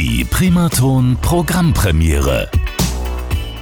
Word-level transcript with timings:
Die 0.00 0.24
Primaton 0.24 1.16
Programmpremiere. 1.22 2.48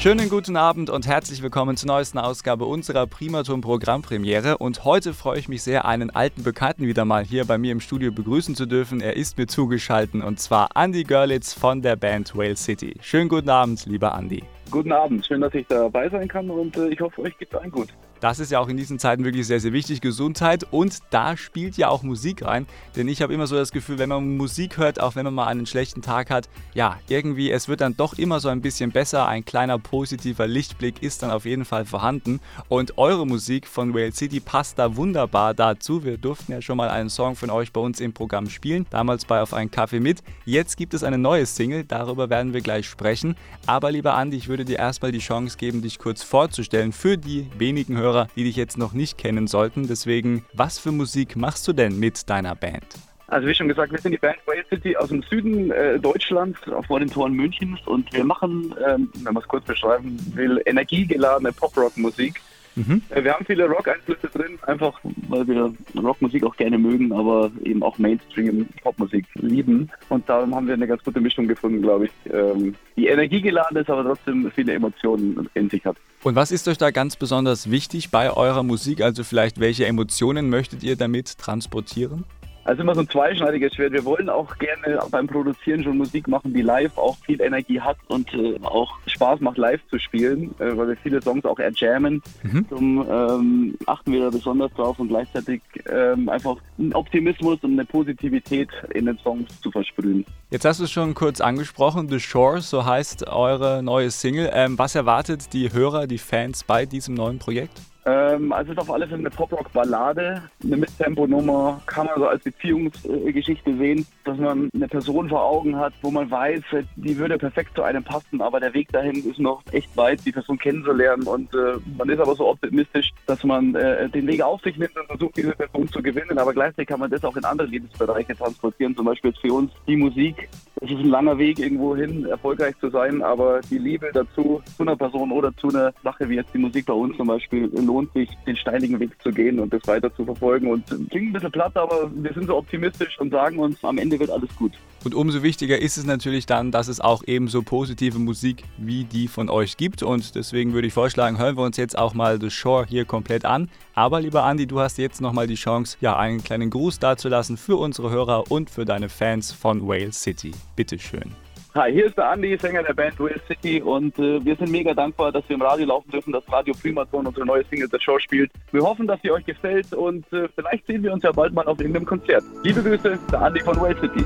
Schönen 0.00 0.28
guten 0.28 0.56
Abend 0.56 0.90
und 0.90 1.06
herzlich 1.06 1.44
willkommen 1.44 1.76
zur 1.76 1.86
neuesten 1.86 2.18
Ausgabe 2.18 2.64
unserer 2.64 3.06
Primaton 3.06 3.60
Programmpremiere. 3.60 4.58
Und 4.58 4.84
heute 4.84 5.14
freue 5.14 5.38
ich 5.38 5.46
mich 5.46 5.62
sehr, 5.62 5.84
einen 5.84 6.10
alten 6.10 6.42
Bekannten 6.42 6.88
wieder 6.88 7.04
mal 7.04 7.22
hier 7.22 7.44
bei 7.44 7.56
mir 7.56 7.70
im 7.70 7.78
Studio 7.78 8.10
begrüßen 8.10 8.56
zu 8.56 8.66
dürfen. 8.66 9.00
Er 9.00 9.14
ist 9.14 9.38
mir 9.38 9.46
zugeschaltet 9.46 10.24
und 10.24 10.40
zwar 10.40 10.70
Andy 10.74 11.04
Görlitz 11.04 11.52
von 11.52 11.82
der 11.82 11.94
Band 11.94 12.34
Whale 12.34 12.56
City. 12.56 12.96
Schönen 13.00 13.28
guten 13.28 13.50
Abend, 13.50 13.86
lieber 13.86 14.12
Andy. 14.18 14.42
Guten 14.72 14.90
Abend, 14.90 15.24
schön, 15.24 15.40
dass 15.40 15.54
ich 15.54 15.68
dabei 15.68 16.08
sein 16.08 16.26
kann 16.26 16.50
und 16.50 16.76
äh, 16.76 16.88
ich 16.88 17.00
hoffe, 17.00 17.22
euch 17.22 17.38
geht 17.38 17.52
es 17.52 17.60
allen 17.60 17.70
gut. 17.70 17.90
Das 18.24 18.38
ist 18.38 18.50
ja 18.50 18.58
auch 18.58 18.68
in 18.68 18.78
diesen 18.78 18.98
Zeiten 18.98 19.22
wirklich 19.22 19.46
sehr, 19.46 19.60
sehr 19.60 19.74
wichtig, 19.74 20.00
Gesundheit. 20.00 20.64
Und 20.70 21.00
da 21.10 21.36
spielt 21.36 21.76
ja 21.76 21.90
auch 21.90 22.02
Musik 22.02 22.42
rein. 22.42 22.66
Denn 22.96 23.06
ich 23.06 23.20
habe 23.20 23.34
immer 23.34 23.46
so 23.46 23.54
das 23.54 23.70
Gefühl, 23.70 23.98
wenn 23.98 24.08
man 24.08 24.38
Musik 24.38 24.78
hört, 24.78 24.98
auch 24.98 25.14
wenn 25.14 25.24
man 25.24 25.34
mal 25.34 25.48
einen 25.48 25.66
schlechten 25.66 26.00
Tag 26.00 26.30
hat, 26.30 26.48
ja, 26.72 26.98
irgendwie, 27.06 27.50
es 27.50 27.68
wird 27.68 27.82
dann 27.82 27.98
doch 27.98 28.14
immer 28.14 28.40
so 28.40 28.48
ein 28.48 28.62
bisschen 28.62 28.92
besser. 28.92 29.28
Ein 29.28 29.44
kleiner 29.44 29.78
positiver 29.78 30.46
Lichtblick 30.46 31.02
ist 31.02 31.22
dann 31.22 31.30
auf 31.30 31.44
jeden 31.44 31.66
Fall 31.66 31.84
vorhanden. 31.84 32.40
Und 32.70 32.96
eure 32.96 33.26
Musik 33.26 33.66
von 33.66 33.92
Whale 33.92 34.12
City 34.12 34.40
passt 34.40 34.78
da 34.78 34.96
wunderbar 34.96 35.52
dazu. 35.52 36.02
Wir 36.02 36.16
durften 36.16 36.52
ja 36.52 36.62
schon 36.62 36.78
mal 36.78 36.88
einen 36.88 37.10
Song 37.10 37.36
von 37.36 37.50
euch 37.50 37.74
bei 37.74 37.80
uns 37.82 38.00
im 38.00 38.14
Programm 38.14 38.48
spielen, 38.48 38.86
damals 38.88 39.26
bei 39.26 39.42
Auf 39.42 39.52
einen 39.52 39.70
Kaffee 39.70 40.00
mit. 40.00 40.22
Jetzt 40.46 40.78
gibt 40.78 40.94
es 40.94 41.04
eine 41.04 41.18
neue 41.18 41.44
Single, 41.44 41.84
darüber 41.84 42.30
werden 42.30 42.54
wir 42.54 42.62
gleich 42.62 42.86
sprechen. 42.86 43.36
Aber 43.66 43.90
lieber 43.90 44.14
Andi, 44.14 44.38
ich 44.38 44.48
würde 44.48 44.64
dir 44.64 44.78
erstmal 44.78 45.12
die 45.12 45.18
Chance 45.18 45.58
geben, 45.58 45.82
dich 45.82 45.98
kurz 45.98 46.22
vorzustellen 46.22 46.92
für 46.92 47.18
die 47.18 47.50
wenigen 47.58 47.98
Hörer, 47.98 48.13
Hörer, 48.14 48.28
die 48.36 48.44
dich 48.44 48.56
jetzt 48.56 48.78
noch 48.78 48.92
nicht 48.92 49.18
kennen 49.18 49.46
sollten. 49.46 49.86
Deswegen, 49.88 50.44
was 50.52 50.78
für 50.78 50.92
Musik 50.92 51.36
machst 51.36 51.66
du 51.66 51.72
denn 51.72 51.98
mit 51.98 52.30
deiner 52.30 52.54
Band? 52.54 52.86
Also 53.26 53.48
wie 53.48 53.54
schon 53.54 53.68
gesagt, 53.68 53.90
wir 53.90 53.98
sind 53.98 54.12
die 54.12 54.18
Band 54.18 54.36
Whale 54.46 54.64
City 54.68 54.96
aus 54.96 55.08
dem 55.08 55.22
Süden 55.22 55.70
äh, 55.72 55.98
Deutschlands, 55.98 56.58
vor 56.86 57.00
den 57.00 57.10
Toren 57.10 57.32
Münchens 57.32 57.80
und 57.86 58.12
wir 58.12 58.24
machen, 58.24 58.74
ähm, 58.86 59.10
wenn 59.14 59.34
man 59.34 59.42
es 59.42 59.48
kurz 59.48 59.64
beschreiben 59.64 60.16
will, 60.34 60.62
energiegeladene 60.66 61.52
Pop-Rock-Musik. 61.52 62.40
Mhm. 62.76 63.02
Äh, 63.10 63.24
wir 63.24 63.34
haben 63.34 63.44
viele 63.44 63.66
Rock-Einflüsse 63.66 64.28
drin, 64.28 64.58
einfach 64.66 65.00
weil 65.28 65.46
wir 65.46 65.72
Rockmusik 65.96 66.44
auch 66.44 66.56
gerne 66.56 66.78
mögen, 66.78 67.12
aber 67.12 67.50
eben 67.62 67.82
auch 67.82 67.98
Mainstream-Popmusik 67.98 69.26
lieben. 69.34 69.90
Und 70.08 70.28
darum 70.28 70.54
haben 70.54 70.66
wir 70.66 70.74
eine 70.74 70.86
ganz 70.86 71.02
gute 71.04 71.20
Mischung 71.20 71.46
gefunden, 71.46 71.82
glaube 71.82 72.06
ich, 72.06 72.32
ähm, 72.32 72.74
die 72.96 73.06
energiegeladen 73.06 73.76
ist, 73.76 73.90
aber 73.90 74.04
trotzdem 74.04 74.50
viele 74.54 74.72
Emotionen 74.72 75.48
in 75.54 75.70
sich 75.70 75.84
hat. 75.84 75.96
Und 76.22 76.34
was 76.34 76.50
ist 76.50 76.66
euch 76.68 76.78
da 76.78 76.90
ganz 76.90 77.16
besonders 77.16 77.70
wichtig 77.70 78.10
bei 78.10 78.30
eurer 78.30 78.62
Musik? 78.62 79.02
Also 79.02 79.24
vielleicht 79.24 79.60
welche 79.60 79.86
Emotionen 79.86 80.50
möchtet 80.50 80.82
ihr 80.82 80.96
damit 80.96 81.38
transportieren? 81.38 82.24
Also 82.64 82.82
immer 82.82 82.94
so 82.94 83.02
ein 83.02 83.08
zweischneidiges 83.08 83.74
Schwert. 83.74 83.92
Wir 83.92 84.04
wollen 84.04 84.30
auch 84.30 84.56
gerne 84.58 84.98
beim 85.10 85.26
Produzieren 85.26 85.84
schon 85.84 85.98
Musik 85.98 86.28
machen, 86.28 86.54
die 86.54 86.62
live 86.62 86.96
auch 86.96 87.16
viel 87.18 87.40
Energie 87.40 87.80
hat 87.80 87.98
und 88.08 88.32
äh, 88.32 88.58
auch 88.62 88.90
Spaß 89.06 89.40
macht, 89.40 89.58
live 89.58 89.80
zu 89.90 89.98
spielen, 89.98 90.54
äh, 90.58 90.76
weil 90.76 90.88
wir 90.88 90.96
viele 90.96 91.20
Songs 91.20 91.44
auch 91.44 91.58
erjammen. 91.58 92.22
Mhm. 92.42 92.66
Zum 92.68 93.06
ähm, 93.08 93.78
achten 93.86 94.12
wir 94.12 94.22
da 94.22 94.30
besonders 94.30 94.72
drauf 94.72 94.98
und 94.98 95.08
gleichzeitig 95.08 95.60
ähm, 95.90 96.28
einfach 96.28 96.56
einen 96.78 96.94
Optimismus 96.94 97.58
und 97.62 97.72
eine 97.72 97.84
Positivität 97.84 98.70
in 98.94 99.06
den 99.06 99.18
Songs 99.18 99.60
zu 99.60 99.70
versprühen. 99.70 100.24
Jetzt 100.50 100.64
hast 100.64 100.80
du 100.80 100.84
es 100.84 100.90
schon 100.90 101.14
kurz 101.14 101.40
angesprochen, 101.40 102.08
The 102.08 102.20
Shore, 102.20 102.62
so 102.62 102.86
heißt 102.86 103.28
eure 103.28 103.82
neue 103.82 104.10
Single. 104.10 104.50
Ähm, 104.52 104.78
was 104.78 104.94
erwartet 104.94 105.52
die 105.52 105.72
Hörer, 105.72 106.06
die 106.06 106.18
Fans 106.18 106.64
bei 106.64 106.86
diesem 106.86 107.14
neuen 107.14 107.38
Projekt? 107.38 107.80
Ähm, 108.06 108.52
also 108.52 108.72
es 108.72 108.76
ist 108.76 108.82
auf 108.82 108.92
alle 108.92 109.06
Fälle 109.06 109.20
eine 109.20 109.30
Pop-Rock-Ballade, 109.30 110.42
eine 110.62 110.76
Mittempo-Nummer, 110.76 111.80
kann 111.86 112.06
man 112.06 112.18
so 112.18 112.26
als 112.26 112.44
Beziehungsgeschichte 112.44 113.76
sehen, 113.76 114.06
dass 114.24 114.36
man 114.36 114.68
eine 114.74 114.88
Person 114.88 115.28
vor 115.28 115.42
Augen 115.42 115.76
hat, 115.76 115.94
wo 116.02 116.10
man 116.10 116.30
weiß, 116.30 116.62
die 116.96 117.16
würde 117.16 117.38
perfekt 117.38 117.74
zu 117.74 117.82
einem 117.82 118.04
passen, 118.04 118.42
aber 118.42 118.60
der 118.60 118.74
Weg 118.74 118.92
dahin 118.92 119.16
ist 119.28 119.38
noch 119.38 119.62
echt 119.72 119.96
weit, 119.96 120.24
die 120.26 120.32
Person 120.32 120.58
kennenzulernen 120.58 121.26
und 121.26 121.54
äh, 121.54 121.78
man 121.96 122.08
ist 122.10 122.20
aber 122.20 122.34
so 122.34 122.48
optimistisch, 122.48 123.10
dass 123.26 123.42
man 123.42 123.74
äh, 123.74 124.08
den 124.10 124.26
Weg 124.26 124.42
auf 124.42 124.60
sich 124.62 124.76
nimmt 124.76 124.96
und 124.96 125.06
versucht, 125.06 125.36
diese 125.36 125.52
Person 125.52 125.88
zu 125.88 126.02
gewinnen, 126.02 126.38
aber 126.38 126.52
gleichzeitig 126.52 126.88
kann 126.88 127.00
man 127.00 127.10
das 127.10 127.24
auch 127.24 127.36
in 127.36 127.44
andere 127.44 127.68
Lebensbereiche 127.68 128.36
transportieren, 128.36 128.94
zum 128.94 129.06
Beispiel 129.06 129.32
für 129.40 129.52
uns 129.52 129.70
die 129.86 129.96
Musik. 129.96 130.48
Es 130.84 130.90
ist 130.90 130.98
ein 130.98 131.08
langer 131.08 131.38
Weg 131.38 131.60
irgendwo 131.60 131.96
hin, 131.96 132.26
erfolgreich 132.26 132.74
zu 132.78 132.90
sein, 132.90 133.22
aber 133.22 133.62
die 133.70 133.78
Liebe 133.78 134.10
dazu, 134.12 134.60
zu 134.76 134.82
einer 134.82 134.94
Person 134.94 135.32
oder 135.32 135.50
zu 135.56 135.70
einer 135.70 135.94
Sache 136.02 136.28
wie 136.28 136.34
jetzt 136.34 136.52
die 136.52 136.58
Musik 136.58 136.84
bei 136.84 136.92
uns 136.92 137.16
zum 137.16 137.26
Beispiel, 137.26 137.70
lohnt 137.74 138.12
sich, 138.12 138.28
den 138.46 138.54
steinigen 138.54 139.00
Weg 139.00 139.10
zu 139.22 139.30
gehen 139.30 139.60
und 139.60 139.72
das 139.72 139.80
weiter 139.86 140.14
zu 140.14 140.26
verfolgen. 140.26 140.66
Und 140.66 140.86
klingt 140.86 141.30
ein 141.30 141.32
bisschen 141.32 141.52
platt, 141.52 141.74
aber 141.74 142.10
wir 142.14 142.34
sind 142.34 142.48
so 142.48 142.58
optimistisch 142.58 143.18
und 143.18 143.30
sagen 143.30 143.58
uns, 143.60 143.82
am 143.82 143.96
Ende 143.96 144.20
wird 144.20 144.28
alles 144.28 144.54
gut. 144.56 144.72
Und 145.04 145.14
umso 145.14 145.42
wichtiger 145.42 145.78
ist 145.78 145.98
es 145.98 146.06
natürlich 146.06 146.46
dann, 146.46 146.70
dass 146.70 146.88
es 146.88 146.98
auch 146.98 147.22
ebenso 147.26 147.62
positive 147.62 148.18
Musik 148.18 148.64
wie 148.78 149.04
die 149.04 149.28
von 149.28 149.50
euch 149.50 149.76
gibt. 149.76 150.02
Und 150.02 150.34
deswegen 150.34 150.72
würde 150.72 150.88
ich 150.88 150.94
vorschlagen, 150.94 151.38
hören 151.38 151.58
wir 151.58 151.64
uns 151.64 151.76
jetzt 151.76 151.98
auch 151.98 152.14
mal 152.14 152.40
The 152.40 152.50
Shore 152.50 152.86
hier 152.88 153.04
komplett 153.04 153.44
an. 153.44 153.68
Aber 153.94 154.22
lieber 154.22 154.44
Andi, 154.44 154.66
du 154.66 154.80
hast 154.80 154.96
jetzt 154.96 155.20
nochmal 155.20 155.46
die 155.46 155.56
Chance, 155.56 155.98
ja, 156.00 156.16
einen 156.16 156.42
kleinen 156.42 156.70
Gruß 156.70 157.00
dazulassen 157.00 157.58
für 157.58 157.76
unsere 157.76 158.10
Hörer 158.10 158.50
und 158.50 158.70
für 158.70 158.86
deine 158.86 159.10
Fans 159.10 159.52
von 159.52 159.86
Whale 159.86 160.12
City. 160.12 160.52
Bitteschön. 160.74 161.32
Hi, 161.74 161.92
hier 161.92 162.06
ist 162.06 162.16
der 162.16 162.30
Andi, 162.30 162.56
Sänger 162.56 162.84
der 162.84 162.94
Band 162.94 163.18
Real 163.18 163.40
City 163.48 163.82
und 163.82 164.16
äh, 164.20 164.42
wir 164.44 164.54
sind 164.54 164.70
mega 164.70 164.94
dankbar, 164.94 165.32
dass 165.32 165.46
wir 165.48 165.56
im 165.56 165.62
Radio 165.62 165.86
laufen 165.86 166.08
dürfen, 166.08 166.32
dass 166.32 166.44
Radio 166.50 166.72
Primaton 166.80 167.26
unsere 167.26 167.44
neue 167.44 167.64
Single 167.64 167.88
The 167.90 167.98
Show 167.98 168.16
spielt. 168.20 168.52
Wir 168.70 168.82
hoffen, 168.82 169.08
dass 169.08 169.20
sie 169.22 169.32
euch 169.32 169.44
gefällt 169.44 169.92
und 169.92 170.24
äh, 170.32 170.48
vielleicht 170.54 170.86
sehen 170.86 171.02
wir 171.02 171.12
uns 171.12 171.24
ja 171.24 171.32
bald 171.32 171.52
mal 171.52 171.66
auf 171.66 171.80
irgendeinem 171.80 172.06
Konzert. 172.06 172.44
Liebe 172.62 172.80
Grüße, 172.80 173.18
der 173.32 173.42
Andi 173.42 173.60
von 173.60 173.76
Real 173.80 173.96
City. 174.00 174.24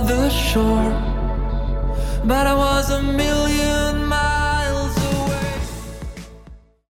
The 0.00 0.30
shore, 0.30 0.90
but 2.24 2.46
I 2.46 2.54
was 2.54 2.90
a 2.90 3.02
million 3.02 3.81